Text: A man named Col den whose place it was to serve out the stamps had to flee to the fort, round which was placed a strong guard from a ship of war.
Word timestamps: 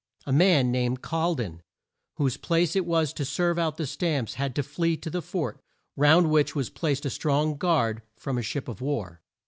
A 0.25 0.33
man 0.33 0.71
named 0.71 1.03
Col 1.03 1.35
den 1.35 1.61
whose 2.15 2.35
place 2.35 2.75
it 2.75 2.87
was 2.87 3.13
to 3.13 3.23
serve 3.23 3.59
out 3.59 3.77
the 3.77 3.85
stamps 3.85 4.33
had 4.33 4.55
to 4.55 4.63
flee 4.63 4.97
to 4.97 5.11
the 5.11 5.21
fort, 5.21 5.61
round 5.95 6.31
which 6.31 6.55
was 6.55 6.71
placed 6.71 7.05
a 7.05 7.09
strong 7.11 7.55
guard 7.55 8.01
from 8.17 8.39
a 8.39 8.41
ship 8.41 8.67
of 8.67 8.81
war. 8.81 9.21